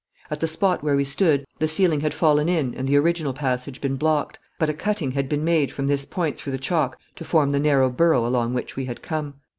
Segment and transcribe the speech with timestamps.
[0.31, 3.79] At the spot where we stood the ceiling had fallen in and the original passage
[3.79, 7.23] been blocked, but a cutting had been made from this point through the chalk to
[7.23, 9.35] form the narrow burrow along which we had come.